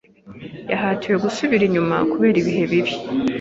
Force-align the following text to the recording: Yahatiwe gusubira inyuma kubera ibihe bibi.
Yahatiwe 0.71 1.15
gusubira 1.25 1.63
inyuma 1.65 1.95
kubera 2.11 2.37
ibihe 2.41 2.63
bibi. 2.71 2.93